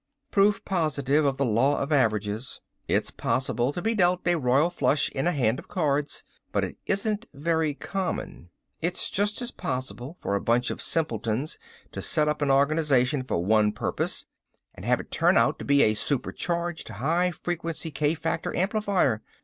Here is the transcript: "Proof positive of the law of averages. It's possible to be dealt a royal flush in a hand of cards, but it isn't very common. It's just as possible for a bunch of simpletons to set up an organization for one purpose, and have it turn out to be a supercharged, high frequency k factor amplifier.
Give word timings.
"Proof 0.31 0.65
positive 0.65 1.25
of 1.25 1.37
the 1.37 1.45
law 1.45 1.77
of 1.79 1.91
averages. 1.93 2.59
It's 2.87 3.11
possible 3.11 3.71
to 3.71 3.83
be 3.83 3.93
dealt 3.93 4.27
a 4.27 4.33
royal 4.35 4.71
flush 4.71 5.11
in 5.11 5.27
a 5.27 5.31
hand 5.31 5.59
of 5.59 5.67
cards, 5.67 6.23
but 6.51 6.63
it 6.63 6.77
isn't 6.87 7.27
very 7.35 7.75
common. 7.75 8.49
It's 8.81 9.11
just 9.11 9.43
as 9.43 9.51
possible 9.51 10.17
for 10.19 10.33
a 10.33 10.41
bunch 10.41 10.71
of 10.71 10.81
simpletons 10.81 11.59
to 11.91 12.01
set 12.01 12.27
up 12.27 12.41
an 12.41 12.49
organization 12.49 13.21
for 13.21 13.45
one 13.45 13.73
purpose, 13.73 14.25
and 14.73 14.85
have 14.85 14.99
it 14.99 15.11
turn 15.11 15.37
out 15.37 15.59
to 15.59 15.65
be 15.65 15.83
a 15.83 15.93
supercharged, 15.93 16.89
high 16.89 17.29
frequency 17.29 17.91
k 17.91 18.15
factor 18.15 18.55
amplifier. 18.57 19.21